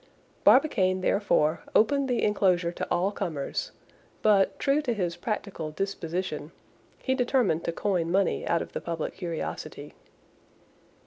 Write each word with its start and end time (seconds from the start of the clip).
Barbicane, 0.43 1.01
therefore, 1.01 1.61
opened 1.75 2.09
the 2.09 2.23
enclosure 2.23 2.71
to 2.71 2.87
all 2.89 3.11
comers; 3.11 3.71
but, 4.23 4.57
true 4.57 4.81
to 4.81 4.95
his 4.95 5.15
practical 5.15 5.69
disposition, 5.69 6.51
he 6.97 7.13
determined 7.13 7.63
to 7.65 7.71
coin 7.71 8.09
money 8.11 8.43
out 8.47 8.63
of 8.63 8.71
the 8.73 8.81
public 8.81 9.13
curiosity. 9.13 9.93